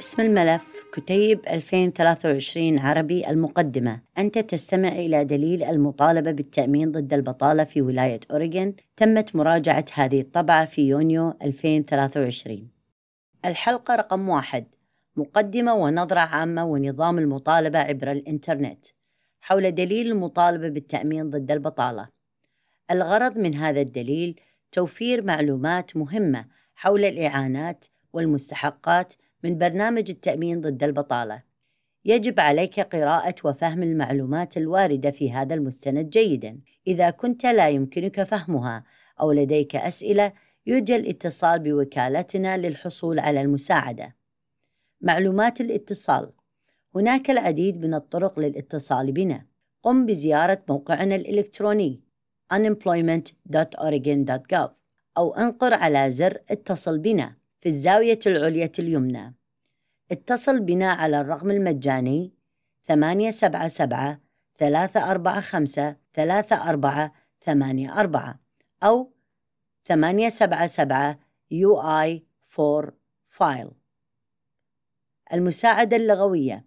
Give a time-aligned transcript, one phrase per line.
[0.00, 4.00] اسم الملف كتيب 2023 عربي المقدمة.
[4.18, 8.74] أنت تستمع إلى دليل المطالبة بالتأمين ضد البطالة في ولاية أوريغون.
[8.96, 12.68] تمت مراجعة هذه الطبعة في يونيو 2023
[13.44, 14.66] الحلقة رقم واحد.
[15.16, 18.86] مقدمة ونظرة عامة ونظام المطالبة عبر الإنترنت.
[19.40, 22.08] حول دليل المطالبة بالتأمين ضد البطالة.
[22.90, 24.40] الغرض من هذا الدليل
[24.72, 29.12] توفير معلومات مهمة حول الإعانات والمستحقات
[29.44, 31.42] من برنامج التأمين ضد البطالة.
[32.04, 36.60] يجب عليك قراءة وفهم المعلومات الواردة في هذا المستند جيداً.
[36.86, 38.84] إذا كنت لا يمكنك فهمها
[39.20, 40.32] أو لديك أسئلة،
[40.66, 44.16] يرجى الاتصال بوكالتنا للحصول على المساعدة.
[45.00, 46.32] معلومات الاتصال
[46.94, 49.46] هناك العديد من الطرق للاتصال بنا.
[49.82, 52.00] قم بزيارة موقعنا الإلكتروني
[52.54, 54.70] unemployment.oregon.gov
[55.18, 59.34] أو أنقر على زر اتصل بنا في الزاوية العليا اليمنى.
[60.10, 62.32] اتصل بنا على الرقم المجاني
[62.82, 64.18] 877
[64.58, 68.34] 345 3484
[68.82, 69.12] أو
[69.84, 71.16] 877
[71.52, 72.22] UI
[72.58, 72.92] 4
[73.28, 73.70] فايل.
[75.32, 76.64] المساعدة اللغوية.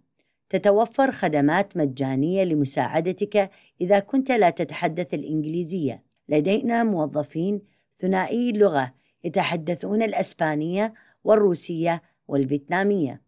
[0.48, 6.02] تتوفر خدمات مجانية لمساعدتك إذا كنت لا تتحدث الإنجليزية.
[6.28, 7.62] لدينا موظفين
[7.98, 13.22] ثنائي اللغة يتحدثون الأسبانية والروسية والفيتنامية.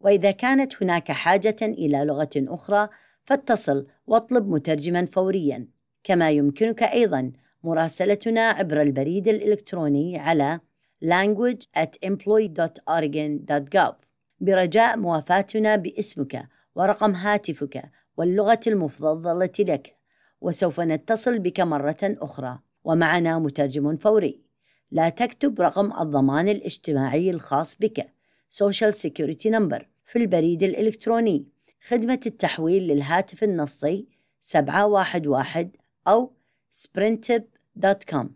[0.00, 2.88] وإذا كانت هناك حاجة إلى لغة أخرى
[3.24, 5.68] فاتصل واطلب مترجما فوريا.
[6.04, 7.32] كما يمكنك أيضا
[7.62, 10.60] مراسلتنا عبر البريد الإلكتروني على
[11.04, 13.94] language at employee.oregon.gov
[14.40, 17.82] برجاء موافاتنا باسمك ورقم هاتفك
[18.16, 19.96] واللغة المفضلة لك
[20.40, 22.58] وسوف نتصل بك مرة أخرى.
[22.84, 24.51] ومعنا مترجم فوري.
[24.92, 28.06] لا تكتب رقم الضمان الاجتماعي الخاص بك.
[28.50, 31.46] Social Security Number في البريد الإلكتروني.
[31.86, 34.06] خدمة التحويل للهاتف النصي
[34.40, 35.68] 711
[36.08, 36.32] أو
[36.72, 38.26] sprintip.com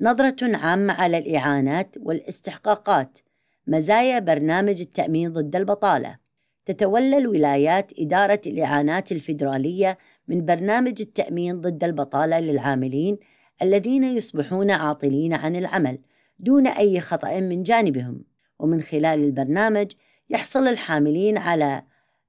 [0.00, 3.18] نظرة عامة على الإعانات والاستحقاقات.
[3.66, 6.18] مزايا برنامج التأمين ضد البطالة.
[6.64, 9.98] تتولى الولايات إدارة الإعانات الفيدرالية
[10.28, 13.18] من برنامج التأمين ضد البطالة للعاملين
[13.62, 15.98] الذين يصبحون عاطلين عن العمل
[16.38, 18.24] دون أي خطأ من جانبهم.
[18.58, 19.92] ومن خلال البرنامج
[20.30, 21.82] يحصل الحاملين على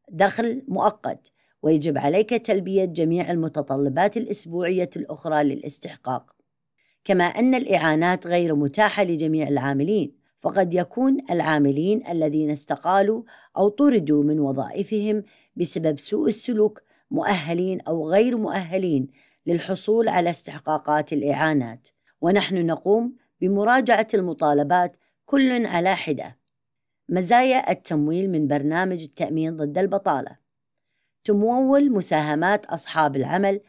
[0.10, 6.36] دخل مؤقت ويجب عليك تلبية جميع المتطلبات الأسبوعية الأخرى للاستحقاق.
[7.06, 13.24] كما أن الإعانات غير متاحة لجميع العاملين فقد يكون العاملين الذين استقالوا
[13.58, 15.24] أو طردوا من وظائفهم
[15.56, 19.08] بسبب سوء السلوك مؤهلين أو غير مؤهلين
[19.48, 21.88] للحصول على استحقاقات الإعانات.
[22.22, 26.38] ونحن نقوم بمراجعة المطالبات كل على حدة.
[27.10, 30.38] مزايا التمويل من برنامج التأمين ضد البطالة.
[31.24, 33.62] تمول مساهمات أصحاب العمل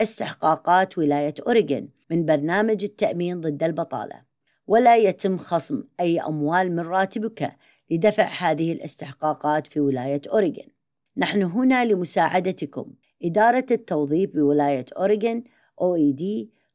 [0.00, 4.22] استحقاقات ولاية أوريغون من برنامج التأمين ضد البطالة.
[4.66, 7.56] ولا يتم خصم أي أموال من راتبك
[7.90, 10.68] لدفع هذه الاستحقاقات في ولاية أوريغون.
[11.16, 12.92] نحن هنا لمساعدتكم.
[13.24, 15.44] إدارة التوظيف بولاية أوريغون
[15.80, 16.22] OED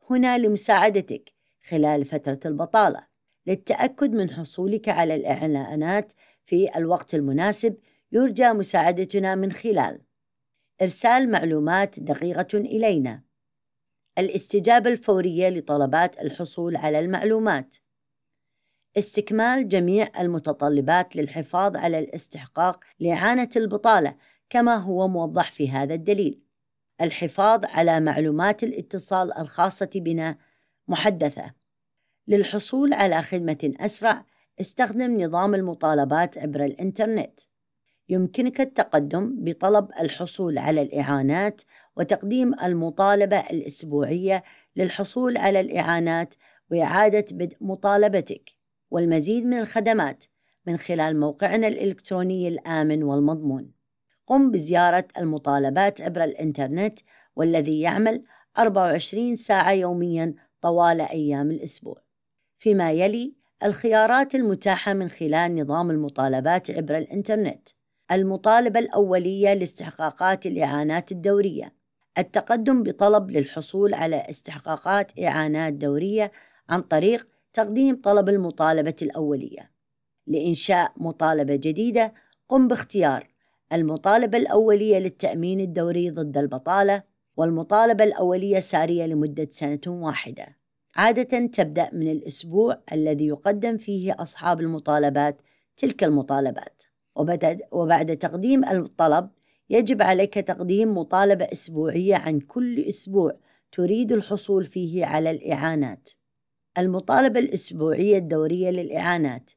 [0.09, 1.34] هنا لمساعدتك
[1.69, 3.08] خلال فترة البطالة
[3.47, 6.13] للتأكد من حصولك على الإعلانات
[6.46, 7.78] في الوقت المناسب
[8.12, 10.02] يرجى مساعدتنا من خلال
[10.81, 13.24] إرسال معلومات دقيقة إلينا.
[14.18, 17.75] الاستجابة الفورية لطلبات الحصول على المعلومات.
[18.97, 24.16] استكمال جميع المتطلبات للحفاظ على الاستحقاق لإعانة البطالة
[24.50, 26.41] كما هو موضح في هذا الدليل.
[27.02, 30.38] الحفاظ على معلومات الاتصال الخاصة بنا
[30.88, 31.53] محدثة.
[32.28, 34.25] للحصول على خدمة أسرع
[34.62, 37.40] استخدم نظام المطالبات عبر الإنترنت.
[38.09, 41.62] يمكنك التقدم بطلب الحصول على الإعانات
[41.96, 44.44] وتقديم المطالبة الأسبوعية
[44.75, 46.35] للحصول على الإعانات
[46.72, 48.52] وإعادة بدء مطالبتك.
[48.91, 50.23] والمزيد من الخدمات
[50.66, 53.77] من خلال موقعنا الإلكتروني الآمن والمضمون.
[54.28, 57.00] قم بزيارة المطالبات عبر الإنترنت
[57.35, 58.24] والذي يعمل
[58.58, 62.02] 24 ساعة يوميا طوال أيام الأسبوع.
[62.58, 63.34] فيما يلي
[63.64, 67.70] الخيارات المتاحة من خلال نظام المطالبات عبر الإنترنت.
[68.12, 71.73] المطالبة الأولية لاستحقاقات الإعانات الدورية.
[72.18, 76.32] التقدم بطلب للحصول على استحقاقات إعانات دورية
[76.70, 79.72] عن طريق تقديم طلب المطالبة الأولية.
[80.28, 82.14] لإنشاء مطالبة جديدة
[82.50, 83.36] قم باختيار
[83.73, 87.03] المطالبة الأولية للتأمين الدوري ضد البطالة
[87.37, 90.58] والمطالبة الأولية سارية لمدة سنة واحدة.
[90.96, 95.41] عادة تبدأ من الأسبوع الذي يقدم فيه أصحاب المطالبات
[95.78, 96.84] تلك المطالبات.
[97.72, 99.29] وبعد تقديم الطلب
[99.70, 103.37] يجب عليك تقديم مطالبة أسبوعية عن كل أسبوع
[103.72, 106.09] تريد الحصول فيه على الإعانات.
[106.78, 109.52] المطالبة الأسبوعية الدورية للإعانات.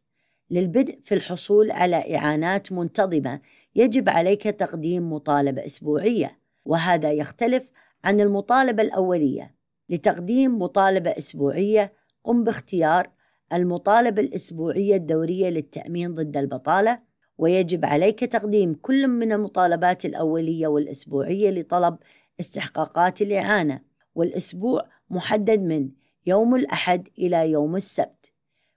[0.50, 3.40] للبدء في الحصول على إعانات منتظمة
[3.76, 7.68] يجب عليك تقديم مطالبة أسبوعية وهذا يختلف
[8.04, 9.54] عن المطالبة الأولية.
[9.88, 11.92] لتقديم مطالبة أسبوعية
[12.24, 13.10] قم باختيار
[13.52, 16.98] المطالبة الأسبوعية الدورية للتأمين ضد البطالة
[17.38, 21.96] ويجب عليك تقديم كل من المطالبات الأولية والأسبوعية لطلب
[22.40, 23.80] استحقاقات الإعانة
[24.14, 25.90] والأسبوع محدد من
[26.26, 28.32] يوم الأحد إلى يوم السبت.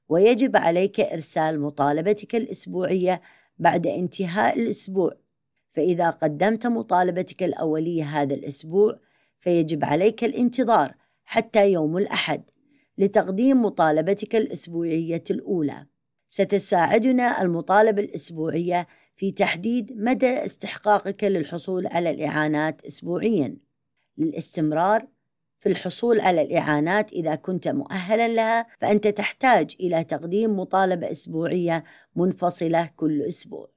[0.09, 3.21] ويجب عليك إرسال مطالبتك الأسبوعية
[3.57, 5.11] بعد انتهاء الأسبوع
[5.73, 8.99] فإذا قدمت مطالبتك الأولية هذا الأسبوع
[9.39, 10.93] فيجب عليك الانتظار
[11.25, 12.43] حتى يوم الأحد
[12.97, 15.85] لتقديم مطالبتك الأسبوعية الأولى.
[16.29, 23.57] ستساعدنا المطالبة الأسبوعية في تحديد مدى استحقاقك للحصول على الإعانات أسبوعياً.
[24.17, 25.07] للاستمرار
[25.63, 31.83] في الحصول على الإعانات إذا كنت مؤهلا لها فأنت تحتاج إلى تقديم مطالبة أسبوعية
[32.15, 33.69] منفصلة كل أسبوع.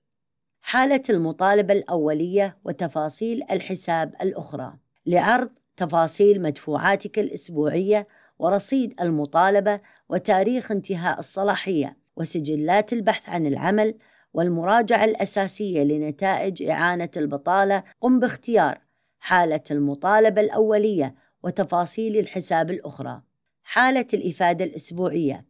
[0.61, 4.73] حالة المطالبة الأولية وتفاصيل الحساب الأخرى
[5.07, 8.07] لعرض تفاصيل مدفوعاتك الأسبوعية
[8.39, 13.95] ورصيد المطالبة وتاريخ انتهاء الصلاحية وسجلات البحث عن العمل
[14.35, 18.81] والمراجعة الأساسية لنتائج إعانة البطالة قم باختيار
[19.19, 23.23] حالة المطالبة الأولية وتفاصيل الحساب الأخرى.
[23.63, 25.47] حالة الإفادة الأسبوعية.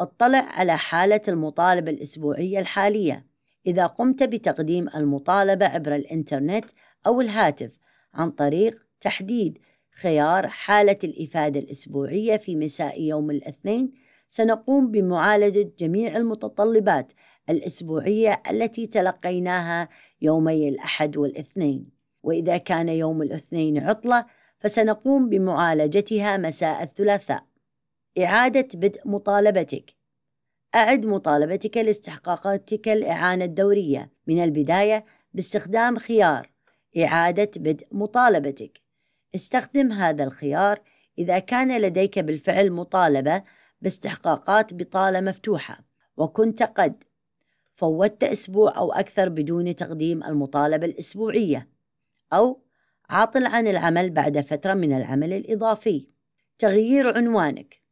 [0.00, 3.26] اطلع على حالة المطالبة الأسبوعية الحالية.
[3.66, 6.70] إذا قمت بتقديم المطالبة عبر الإنترنت
[7.06, 7.78] أو الهاتف
[8.14, 9.58] عن طريق تحديد
[9.90, 13.92] خيار حالة الإفادة الأسبوعية في مساء يوم الاثنين
[14.28, 17.12] سنقوم بمعالجة جميع المتطلبات
[17.50, 19.88] الأسبوعية التي تلقيناها
[20.22, 21.90] يومي الأحد والاثنين.
[22.22, 24.26] وإذا كان يوم الاثنين عطلة
[24.64, 27.46] فسنقوم بمعالجتها مساء الثلاثاء.
[28.18, 29.90] إعادة بدء مطالبتك.
[30.74, 34.12] أعد مطالبتك لاستحقاقاتك الإعانة الدورية.
[34.26, 36.50] من البداية باستخدام خيار.
[36.98, 38.80] إعادة بدء مطالبتك.
[39.34, 40.80] استخدم هذا الخيار
[41.18, 43.42] إذا كان لديك بالفعل مطالبة
[43.80, 45.84] باستحقاقات بطالة مفتوحة
[46.16, 47.04] وكنت قد
[47.74, 51.68] فوتت أسبوع أو أكثر بدون تقديم المطالبة الأسبوعية
[52.32, 52.63] أو
[53.10, 56.08] عاطل عن العمل بعد فترة من العمل الإضافي.
[56.58, 57.82] تغيير عنوانك.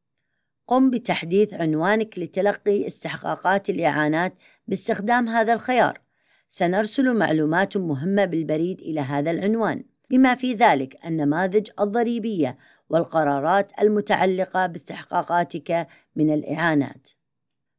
[0.67, 4.35] قم بتحديث عنوانك لتلقي استحقاقات الإعانات
[4.67, 6.01] باستخدام هذا الخيار.
[6.49, 9.85] سنرسل معلومات مهمة بالبريد إلى هذا العنوان.
[10.11, 12.59] بما في ذلك النماذج الضريبية
[12.89, 15.87] والقرارات المتعلقة باستحقاقاتك
[16.17, 17.09] من الإعانات.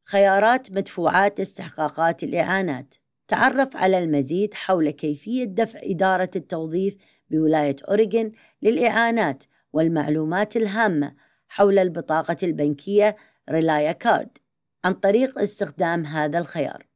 [0.04, 2.94] خيارات مدفوعات استحقاقات الإعانات.
[3.28, 6.96] تعرف على المزيد حول كيفية دفع إدارة التوظيف
[7.30, 8.32] بولاية أوريغون
[8.62, 11.14] للإعانات والمعلومات الهامة
[11.48, 13.16] حول البطاقة البنكية
[13.50, 14.38] ريلايا كارد
[14.84, 16.86] عن طريق استخدام هذا الخيار.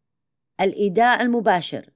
[0.60, 1.90] الإيداع المباشر.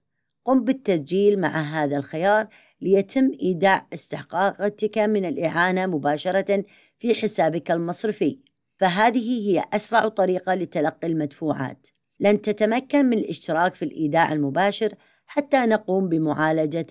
[0.44, 2.48] قم بالتسجيل مع هذا الخيار
[2.80, 6.64] ليتم إيداع استحقاقاتك من الإعانة مباشرة
[6.98, 8.38] في حسابك المصرفي.
[8.76, 11.88] فهذه هي أسرع طريقة لتلقي المدفوعات.
[12.22, 14.94] لن تتمكن من الاشتراك في الإيداع المباشر
[15.26, 16.86] حتى نقوم بمعالجة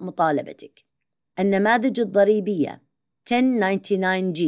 [0.00, 0.84] مطالبتك.
[1.38, 2.82] النماذج الضريبية
[3.30, 4.42] 1099G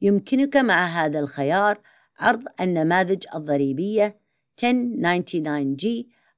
[0.00, 1.80] يمكنك مع هذا الخيار
[2.18, 4.20] عرض النماذج الضريبية
[4.64, 5.86] 1099G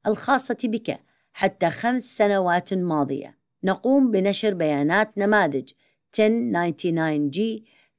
[0.06, 1.00] الخاصة بك
[1.32, 3.38] حتى خمس سنوات ماضية.
[3.64, 5.70] نقوم بنشر بيانات نماذج
[6.16, 7.38] 1099G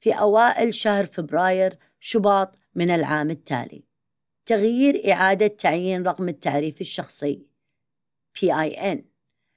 [0.00, 3.85] في أوائل شهر فبراير شباط من العام التالي.
[4.46, 7.46] تغيير إعادة تعيين رقم التعريف الشخصي
[8.38, 8.98] PIN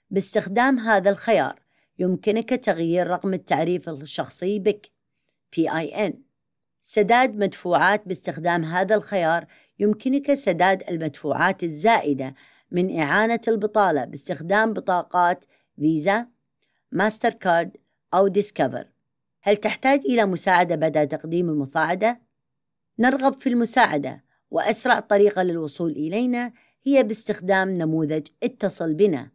[0.09, 1.59] باستخدام هذا الخيار
[1.99, 4.91] يمكنك تغيير رقم التعريف الشخصي بك
[5.55, 6.13] PIN
[6.81, 9.45] سداد مدفوعات باستخدام هذا الخيار
[9.79, 12.35] يمكنك سداد المدفوعات الزائدة
[12.71, 16.27] من إعانة البطالة باستخدام بطاقات فيزا،
[16.91, 17.77] ماستر كارد
[18.13, 18.87] أو ديسكفر.
[19.41, 22.21] هل تحتاج إلى مساعدة بعد تقديم المساعدة؟
[22.99, 26.53] نرغب في المساعدة وأسرع طريقة للوصول إلينا
[26.83, 29.31] هي باستخدام نموذج اتصل بنا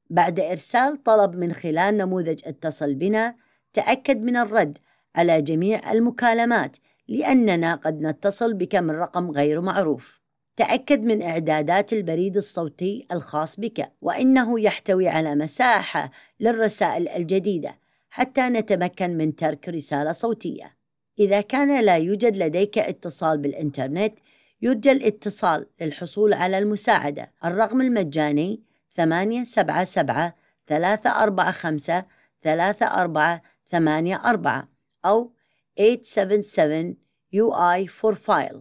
[0.09, 3.35] بعد إرسال طلب من خلال نموذج اتصل بنا
[3.73, 4.77] تأكد من الرد
[5.15, 6.77] على جميع المكالمات
[7.11, 10.21] لأننا قد نتصل بك من رقم غير معروف.
[10.57, 17.75] تأكد من إعدادات البريد الصوتي الخاص بك وإنه يحتوي على مساحة للرسائل الجديدة
[18.09, 20.77] حتى نتمكن من ترك رسالة صوتية.
[21.19, 24.19] إذا كان لا يوجد لديك اتصال بالإنترنت
[24.61, 27.31] يرجى الاتصال للحصول على المساعدة.
[27.45, 30.31] الرقم المجاني 877
[30.65, 32.03] 345
[32.43, 34.67] 3484
[35.05, 35.31] أو
[35.77, 37.00] 877
[37.35, 38.57] UI for file.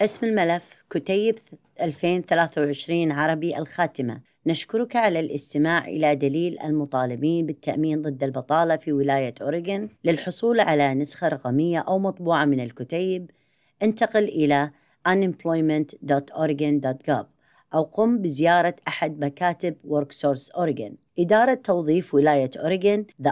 [0.00, 1.38] اسم الملف كتيب
[1.80, 4.20] 2023 عربي الخاتمة.
[4.46, 9.88] نشكرك على الاستماع إلى دليل المطالبين بالتأمين ضد البطالة في ولاية أوريغون.
[10.04, 13.30] للحصول على نسخة رقمية أو مطبوعة من الكتيب
[13.82, 14.70] انتقل إلى
[15.08, 17.37] unemployment.oregon.gov
[17.74, 20.92] أو قم بزيارة أحد مكاتب WorkSource Oregon.
[21.18, 23.30] إدارة توظيف ولاية أوريغون the,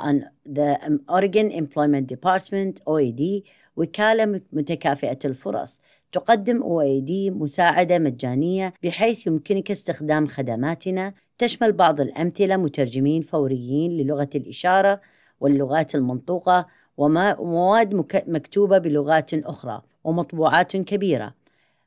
[0.49, 0.76] the
[1.09, 3.43] Oregon Employment Department OED
[3.76, 5.81] وكالة متكافئة الفرص.
[6.12, 11.14] تقدم OAD مساعدة مجانية بحيث يمكنك استخدام خدماتنا.
[11.38, 15.00] تشمل بعض الأمثلة مترجمين فوريين للغة الإشارة
[15.40, 16.66] واللغات المنطوقة
[16.97, 17.95] ومواد
[18.26, 21.35] مكتوبة بلغات أخرى ومطبوعات كبيرة.